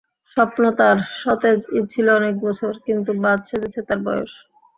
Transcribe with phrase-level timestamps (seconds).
[0.37, 4.33] স্বপ্ন তার সতেজই ছিল অনেক বছর, কিন্তু বাঁধ সেধেছে তার বয়স।